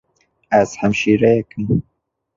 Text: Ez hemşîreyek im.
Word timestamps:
Ez 0.59 0.69
hemşîreyek 0.79 1.49
im. 1.57 1.83